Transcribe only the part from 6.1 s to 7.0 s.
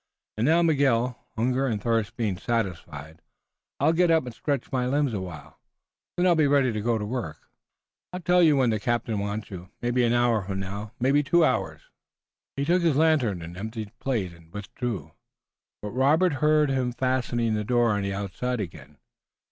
Then I'll be ready to go